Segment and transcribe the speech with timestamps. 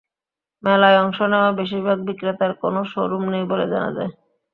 [0.63, 4.11] মেলায় অংশ নেওয়া বেশির ভাগ বিক্রেতার কোনো শোরুম নেই বলে জানা যায়।